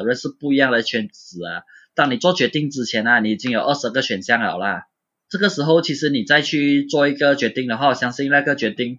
[0.00, 1.62] 呃，认识不一样的圈子啊。
[1.94, 4.84] 当你做决定之前啊，你已经有二十个选项了啦。
[5.28, 8.98] 这个时候，其实你再去做一个决定的话，我相信那个决定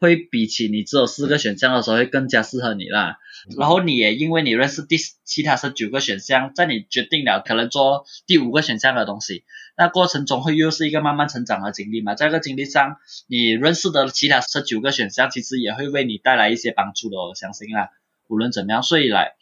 [0.00, 3.18] 会比起你只有四个选项的时候会更加适合你啦。
[3.56, 9.44] 然后你也因为你认识第其他十九个选项，在你决定了可能做第五个选项的东西，
[9.76, 12.14] 那过程中会又是一个慢慢成长的经历嘛。
[12.14, 12.96] 在这个经历上，
[13.28, 17.90] 你认识的其他十九个选项，其实也会为你带来一些帮助的，我相信啦。
[18.28, 19.32] 无论怎么样，所以来，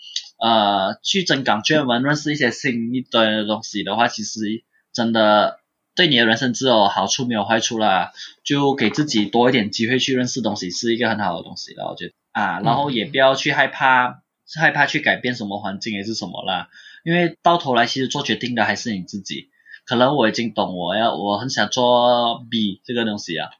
[0.41, 5.58] 呃，去增广见闻，认识一些新一堆的东西的话，其实真的
[5.99, 8.13] 对你的人生只有好处没有坏处啦。
[8.45, 14.23] 就给自己多一点机会去认识东西，是一个很好的东西了，我觉得啊，然后也不要去害怕，
[14.57, 16.69] 害怕去改变什么环境还是什么啦，
[17.05, 19.51] 因为到头来其实做决定的还是你自己。
[19.85, 23.51] 可能我已经懂，我要我很想做 B 这个东西啊，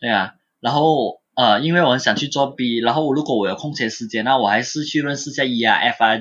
[0.00, 1.20] 对啊，然后。
[1.36, 6.18] 呃，因为我很想去做 B，然后如果我有空闲时间，那我还是去认识下 E 啊 F 啊，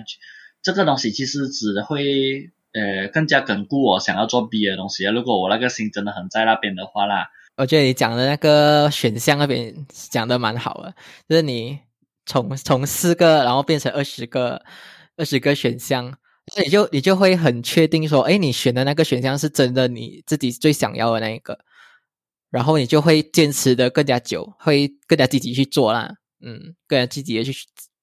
[0.61, 5.05] 这个东西其实只会呃更加巩固我想要做 B 的东西。
[5.05, 10.93] 如果我那个心真的很在那边的话啦，我觉得你讲的那个选项那边讲的蛮好的，
[11.27, 11.79] 就是你
[12.25, 14.63] 从从四个然后变成二十个
[15.17, 16.05] 二十个选项，
[16.53, 21.59] 所以你就你就会很确定说，哎，你选的那个选项是真的你自己最想要的那一个。
[22.51, 27.53] 然后你就会坚持的更加久，会更加积极去做啦，嗯，更加积极的去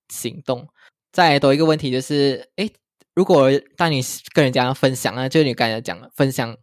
[0.09, 0.69] 行动。
[1.11, 2.71] 再多一个问题就是，诶，
[3.17, 4.03] 如果当你
[4.35, 6.55] 跟人家分享啊，就你刚才讲分享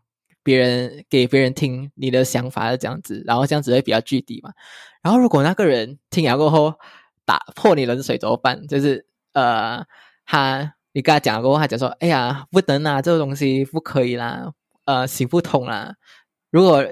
[0.43, 4.51] 别人给别人听你的想法的这样子，然后这样子会比较具体嘛。
[5.01, 6.75] 然后如果那个人听了过后
[7.25, 8.67] 打破你冷水怎么办？
[8.67, 9.83] 就是呃，
[10.27, 14.51] 他你跟他讲过后，他讲说，哎呀，不能啊，这个东西不可以啦，
[14.85, 15.95] 呃，行不通啦。
[16.51, 16.85] 如果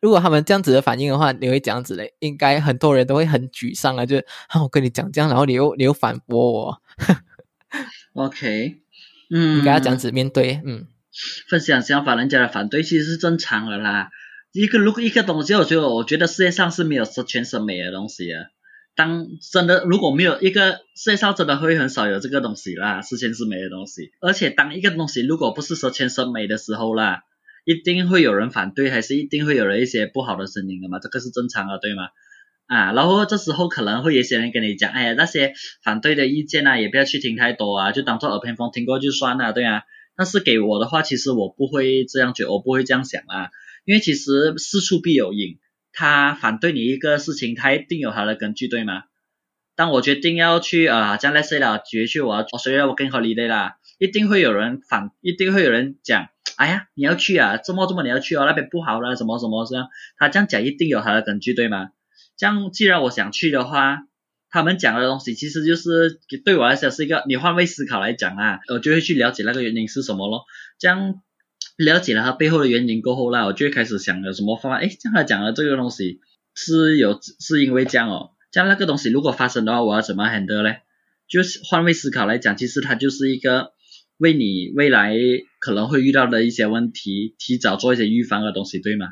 [0.00, 2.14] 如果他们这样子的反应的话，你会这样子嘞？
[2.20, 4.06] 应该很多人都会很沮丧啊！
[4.06, 6.82] 就啊，我跟你讲这样，然后你又你又反驳我。
[8.14, 8.80] OK，
[9.30, 10.86] 嗯，你跟他这样子面对，嗯，
[11.48, 14.10] 分享想法，人家的反对其实是正常的啦。
[14.52, 18.46] 一个如果一个东西，我觉得我觉得世界上是没有十全十美的东西啊。
[18.94, 24.10] 当真的如果没有一个世界上真的会很少有这个东西啦，十全十美的东西。
[24.20, 27.22] 而且当一个东西如果不是十全十美的时候啦。
[27.64, 31.00] 一定会有人反对，还是一定会有人一些不好的声音的嘛？
[31.00, 32.04] 这个是正常的，对吗？
[32.68, 39.82] 啊，然后这时候可能会有些人跟你讲，哎呀，那些反对的意见啊，也不要去听太多啊，就当做耳边风听过就算了，对啊。
[40.16, 43.48] 但是给我的话，其实我不会这样觉，我不会这样想啊，
[43.84, 45.58] 因为其实事出必有因，
[45.92, 49.04] 他反对你一个事情，他一定有他的根据，对吗？
[49.74, 56.28] 当我决定要去啊，将来谁了，决去我要，所以我更合理解啦，一定会有人反，一定会有人讲。
[56.56, 57.56] 哎呀，你要去啊？
[57.56, 58.44] 这么这么你要去哦？
[58.44, 59.88] 那边不好了，什么什么这样？
[60.18, 61.90] 他这样讲一定有他的根据，对吗？
[62.38, 63.98] 这样既然我想去的话，
[64.48, 70.44] 他们讲的东西其实就是对我来讲是一个你换位思考来讲啊，我就会去了解那个原因是什么咯。
[70.78, 71.20] 这样
[71.76, 74.78] 了解了他背后的原因过后啦，我就会开始想有什么方法。
[74.78, 76.20] 哎，这样他讲的这个东西
[76.54, 78.30] 是有是因为这样哦。
[78.50, 80.82] 这样那个东西如果发生的话，我要怎么 handle 嘞？
[81.28, 83.72] 就是换位思考来讲，其实它就是一个。
[84.20, 85.14] 为你未来
[85.60, 89.06] 可能会遇到的一些问题，提早做一些预防的东西，对吗？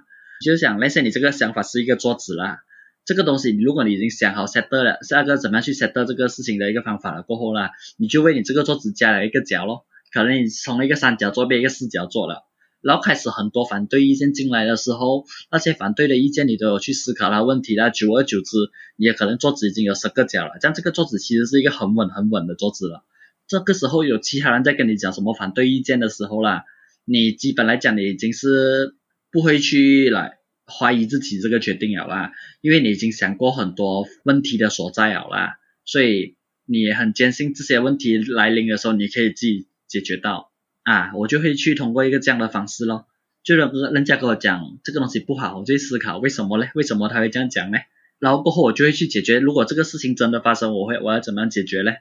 [0.44, 2.58] 就是想那些你这个想法是一个桌子啦，
[3.06, 12.42] 这个东西如果你已经想好 set 了，下个怎么样去 set 这个事情的一个方法了过后啦，你就为你这个桌子加了一个角咯，可能你从一个三角桌变一个四角桌了，
[12.80, 18.56] 然后开始很多反对意见进来的时候，那些反对的意见你都有去思考它问题啦，久而久之，
[18.96, 23.04] 也可能桌子已经有十个角了，这这个桌子其实是一个很稳很稳的桌子了。
[23.46, 26.64] 这个时候有其他人在跟你讲什么反对意见的时候啦，
[27.04, 28.96] 你基本来讲你已经是
[29.30, 40.50] 不会去来怀疑自己这个决定了啦，因为你已经想过很多问题的所在了啦，所以你很坚信这些问题来临的时候你可以自己解决到
[40.82, 43.06] 啊，我就会去通过一个这样的方式咯，
[43.44, 46.70] 就是人家跟我讲这个东西不好，我就思考为什么嘞？
[46.74, 47.78] 为什么他会这样讲呢？
[48.18, 51.98] 然后过后我就会去解决，如果这个事情真的发生，我会我要怎么样解决嘞？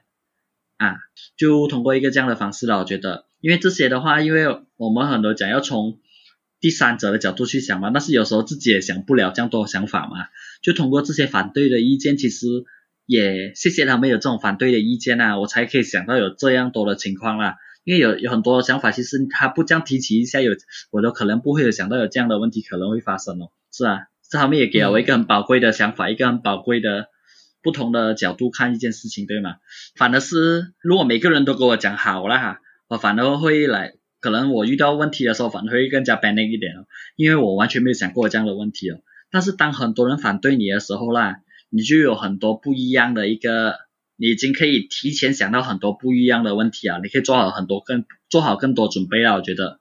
[0.76, 0.96] 啊，
[1.36, 5.98] 就通过一个这样的方式了，我觉得，因为这些的话，因为我们很多讲要从
[6.66, 10.26] 第三者的角度去想嘛，但是有时候自己也想不了这样多想法嘛，
[10.62, 12.48] 就通过这些反对的意见，其实
[13.06, 20.54] 也谢谢他们有这种反对的意见啊，我才可以想到有这样多的情况啦，因为有有很多想法，其实他不这样提起一下，有
[20.90, 27.06] 我都可能不会有想到有这样的问题可能会发生哦，是啊，这他们也给了我一个很宝贵的想法，一个很宝贵的。
[27.62, 29.56] 不同的角度看一件事情，对吗？
[29.96, 36.86] 反而是如果每个人都跟我讲好了哈，我反而会来，可能我遇到问题的时候，反而会更加 panic 一点哦，
[37.16, 39.00] 因为我完全没有想过这样的问题哦。
[39.30, 41.36] 但是当很多人反对你的时候啦，
[41.70, 43.76] 你就有很多不一样的一个，
[44.16, 49.80] 你已经可以提前想到很多不一样的问题啊，你可以做好很多更做好更多准备啊，我觉得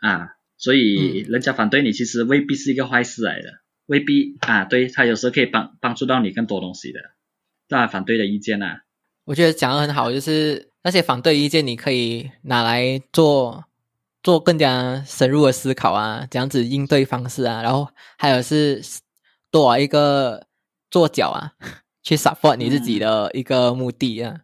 [0.00, 3.60] 啊，所以人家反对你其实未必是一个坏事来的。
[3.86, 7.00] 未必啊，对他有时候可以帮帮助到你更多东西的。
[7.68, 8.84] 当然，反对的意见啊，
[9.24, 13.64] 我觉得讲的很好，就是那些反对意见，你可以拿来做
[14.22, 18.82] 做更加深入的思考啊，这样子应对方式啊，然后还有是
[19.50, 20.46] 多一个
[20.90, 21.52] 做脚啊，
[22.02, 24.40] 去 support 你自己的一个目的啊。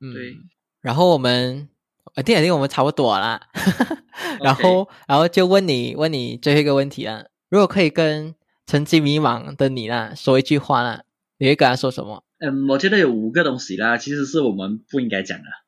[0.00, 0.36] 嗯，对。
[0.80, 1.68] 然后我们，
[2.14, 3.48] 呃，电影电我们差不多啦。
[4.40, 8.34] 然后，然后就问你，问你最后一个问题啊，如果可以跟
[8.66, 11.02] 曾经迷茫的你啦说一句话啦，
[11.38, 12.22] 你会跟他说什么？
[12.38, 15.66] 嗯，我觉得有五个东西啦，其实是我们不应该讲的啊。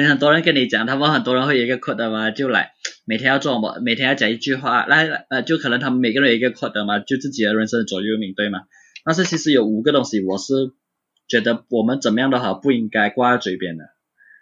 [0.00, 2.72] 人很多人跟你讲，他们很多人会有一个 quote 嘛，就来
[3.04, 8.62] 每天要做么，每天要讲一句话，那呃，就可能他们每个人有一个 quote 嘛，就自己的人生左右铭对吗？
[9.04, 10.52] 但是其实有五个东西，我是
[11.28, 13.84] 觉得我们怎么样都好，不应该挂在嘴边的。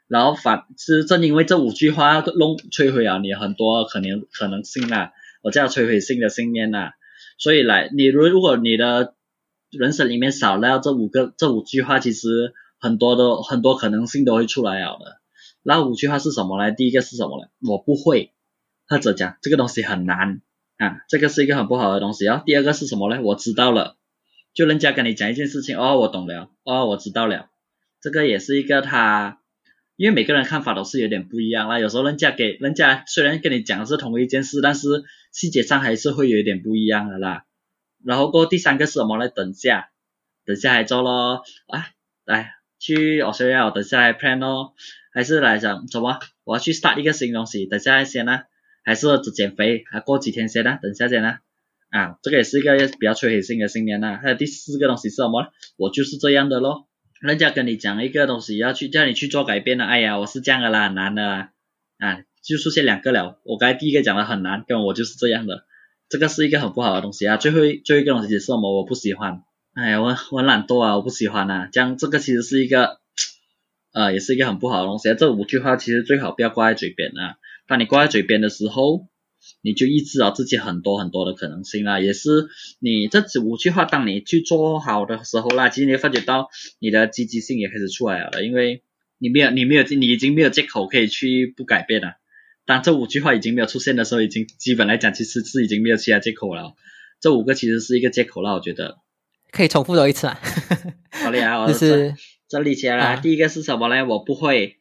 [0.08, 6.92] 然后反是正因为这五句话弄摧毁了你很多可能可能性啦，我叫摧毁性的信念啦。
[7.38, 9.14] 所以来，你如如果你的
[9.70, 15.21] 人生里面少了这五个这五句话，其实很多的很多可能性都会出来了的。
[15.62, 16.72] 那五句话是什么呢？
[16.72, 17.48] 第一个是什么呢？
[17.68, 18.32] 我不会，
[18.86, 20.40] 或者讲这个东西很难
[20.78, 22.42] 啊，这个是一个很不好的东西啊。
[22.44, 23.20] 第二个是什么呢？
[23.22, 23.96] 我知道了，
[24.54, 27.50] 就人家跟你讲一件事情，哦，我懂了，哦，我知道了，
[28.00, 29.38] 这个也是一个他。
[29.96, 37.44] 因为每个人看法都是有点不一样啦，有时候人家给人家虽然跟你讲的是同一件事，但是细节上还是会有一点不一样的啦。
[38.02, 39.28] 然后过第三个是什么呢？
[39.28, 39.90] 等下，
[40.44, 41.86] 等下还做咯，啊，
[42.24, 42.52] 来
[42.82, 44.74] 去我学校，等下来 plan 咯，
[45.12, 46.18] 还是来讲什么？
[46.42, 48.40] 我要去 start 一个新东西，等下先呢？
[48.82, 49.84] 还是减肥？
[49.88, 50.80] 还过几天先呢？
[50.82, 51.38] 等下先呢？
[51.90, 54.18] 啊，这个也是一个比较摧毁性的新年呐。
[54.20, 55.52] 还有第四个东西是什么？
[55.76, 56.88] 我就是这样的咯。
[57.20, 61.50] 人家跟你讲一个东西，要去叫你去做改变了，哎呀，我是这样的啦，难的啦，
[61.98, 63.38] 啊，就出现两个了。
[63.44, 65.66] 我刚才第一个讲的很难，跟我就是这样的，
[66.08, 67.36] 这个是一个很不好的东西啊。
[67.36, 68.74] 最后最后一个东西是什么？
[68.74, 69.44] 我不喜欢，
[69.74, 71.68] 哎呀，我我懒惰啊，我不喜欢啊。
[71.72, 73.00] 这样这个其实是一个，
[73.92, 75.14] 呃，也是一个很不好的东西。
[75.14, 77.36] 这五句话其实最好不要挂在嘴边啊。
[77.66, 79.08] 当你挂在嘴边的时候。
[79.60, 82.46] 你就抑制了自己很多很多的可能性啦，也是
[82.78, 86.48] 你这五句话，当你去做好的时候啦，其实你会发觉到
[86.78, 88.84] 你的积极性也开始出来了，因为
[89.18, 92.12] 你没有你没有你已经没有借口可以去不改变了。
[92.66, 96.74] 当这五句话已经没有出现的时候，已经基本来讲其实是已经没有其他借口了。
[97.20, 98.98] 这五个其实是一个借口了，我觉得
[99.52, 100.36] 可以重复多一次啊。
[101.12, 102.14] 好厉害， 就是
[102.48, 103.20] 整理起来了。
[103.20, 104.04] 第一个是什么呢？
[104.04, 104.80] 我不会。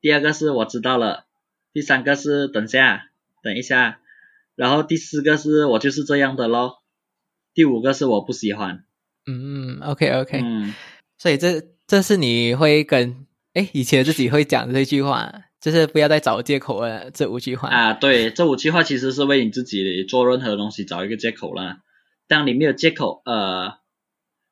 [0.00, 1.26] 第二个是我知道了。
[1.72, 3.10] 第三个是等下。
[3.42, 3.98] 等一下，
[4.56, 6.78] 然后第四个是我就是这样的咯，
[7.52, 8.86] 第五个是我不喜欢。
[9.26, 10.72] 嗯，OK OK，嗯，
[11.18, 15.30] 所以这这是你会跟哎以前自己会讲这句话，
[15.60, 17.10] 就是不要再找借口了。
[17.10, 21.80] 这五句话啊，对，这五句话其实是为你自己做任何东西找一个借口啦。
[22.26, 23.74] 当你没有借口，呃，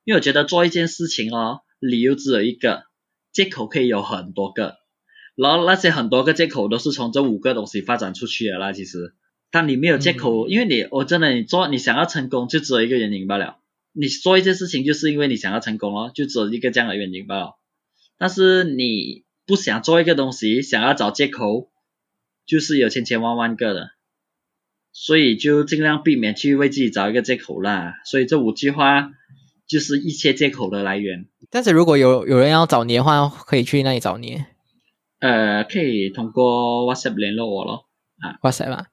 [0.05, 2.85] 因为我觉得做一件事情哦，理由只有一个，
[3.33, 4.77] 借口可以有很多个。
[5.35, 8.73] 然后那些很多个借口都是从这五个东西发展出去的啦。
[8.73, 9.15] 其实，
[9.51, 13.59] 当你没有借口，因为你我真的你做你想要成功，就只有一个原因罢了。
[13.93, 17.59] 你做一件事情，就是因为你想要成功哦，就只有一个这样的原因罢了。
[18.19, 21.71] 但是你不想做一个东西，想要找借口，
[22.47, 23.91] 就是有千千万万个的。
[24.93, 27.95] 所以就尽量避免去为自己找一个借口啦。
[28.05, 29.11] 所以这五句话
[29.73, 31.27] 就是一切借口的来源。
[31.51, 34.45] 但是如果有有人要找你的话，可以去那里找你。
[35.21, 37.87] 呃，可以通过 WhatsApp 联络我咯。
[38.21, 38.87] 啊，WhatsApp 嘛，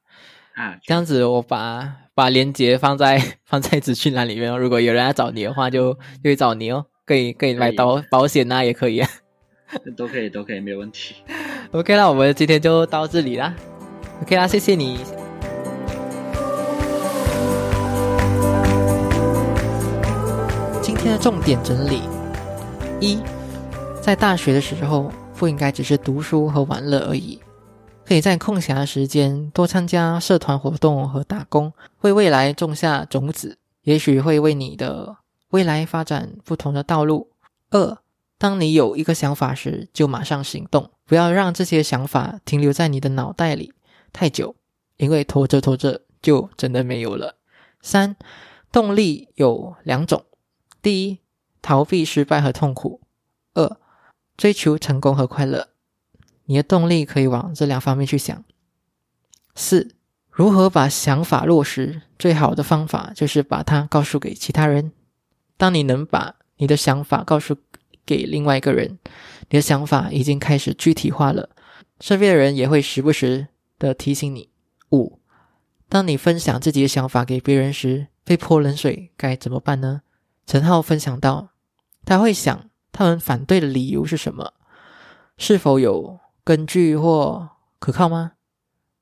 [0.55, 4.57] 啊，这样子我把把链接放在 放在资讯栏里面。
[4.57, 6.85] 如果有人要找你的话，就就会找你哦。
[7.05, 9.09] 可以可以买保保险啊，也可以啊，
[9.97, 11.15] 都可以都可以，没有问题。
[11.71, 13.53] OK，那我们今天就到这里啦。
[14.21, 15.28] OK 啦，谢谢你。
[20.99, 22.01] 天的重点整理：
[22.99, 23.19] 一，
[24.01, 25.11] 在大学的时候。
[25.39, 27.39] 不应该只是读书和玩乐而已，
[28.05, 31.71] 可以在空暇时间多参加社团活动和打工，
[32.01, 35.15] 为未来种下种子，也许会为你的
[35.51, 37.29] 未来发展不同的道路。
[37.69, 37.99] 二，
[38.37, 43.71] 当你有一个想法时，就马上行动，不要让这些想法停留在你的脑袋里
[44.11, 44.53] 太久，
[44.97, 47.37] 因为拖着拖着就真的没有了。
[47.81, 48.17] 三，
[48.73, 50.25] 动力有两种：
[50.81, 51.19] 第一，
[51.61, 53.01] 逃避失败和痛苦；
[53.53, 53.77] 二。
[54.37, 55.67] 追求成功和快乐，
[56.45, 58.45] 你的动力可以往这两方面去想。
[59.53, 59.95] 四，
[60.29, 62.03] 如何把想法落实？
[62.17, 64.93] 最好的方法就是把它告诉给其他人。
[65.57, 67.57] 当你能把你的想法告诉
[68.05, 68.97] 给另外一个人，
[69.49, 71.49] 你的想法已经开始具体化了，
[71.99, 74.47] 身边的人也会时不时的提醒你。
[74.93, 75.19] 五，
[75.89, 80.03] 当你分享自己的想法给别人时，被泼冷水该怎么办呢？
[80.49, 81.49] 陈浩分享到，
[82.03, 84.53] 他会想他们反对的理由是什么，
[85.37, 88.31] 是否有根据或可靠吗？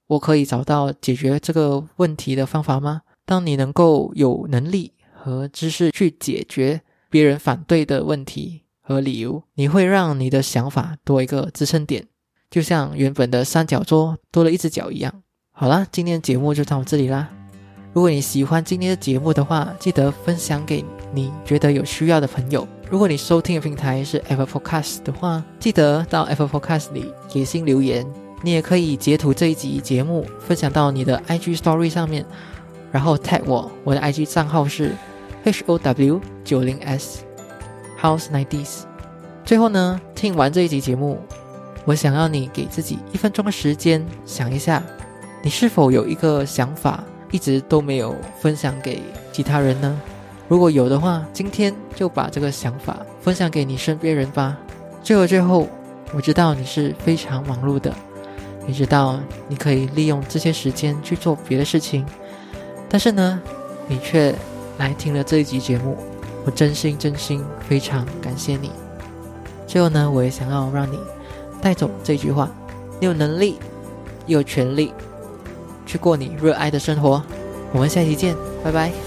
[0.07, 3.03] 我可以找到解决这个问题的方法吗？
[3.25, 12.05] 当你能够有能力和知识去解决别人反对的问题和理由，你会让你的想法多一个支撑点，
[12.51, 15.23] 就像原本的三角桌多了一只脚一样。
[15.51, 17.29] 好啦，今天的节目就到这里啦。
[17.93, 20.83] 如果你喜欢今天的节目的话，记得分享给
[21.13, 22.67] 你觉得有需要的朋友。
[22.89, 28.05] 如果你收听的平台是 Apple Podcast 的话，记得到 Apple Podcast 里给信留言。
[28.43, 32.23] 你也可以截图这一集节目，分享到你的 IG Story 上面，
[32.91, 34.95] 然后 tag 我，我的 IG 账号是
[35.43, 37.23] H O W 九零 S
[37.99, 38.83] House Nineties。
[39.43, 41.19] 最后呢，听完这一集节目，
[41.83, 44.83] 我想要你给自己一分钟的时间，想一下，
[45.41, 49.01] 你是否有一个想法一直都没有分享给
[49.31, 49.99] 其他人呢？
[50.47, 54.57] 如果有的话，今天就把这个想法分享给你身边人吧。
[55.03, 55.67] 最后最后，
[56.13, 57.93] 我知道你是非常忙碌的。
[58.65, 59.17] 你知道
[59.47, 62.05] 你可以利用这些时间去做别的事情，
[62.89, 63.41] 但是呢，
[63.87, 64.35] 你却
[64.77, 65.97] 来听了这一集节目，
[66.45, 68.69] 我真心真心非常感谢你。
[69.65, 70.99] 最后呢，我也想要让你
[71.61, 72.49] 带走这句话：
[72.99, 73.57] 你有能力，
[74.25, 74.91] 有权利
[75.85, 77.23] 去过你热爱的生活。
[77.71, 79.06] 我们下期见，拜拜。